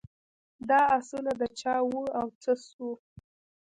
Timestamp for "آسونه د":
0.97-1.43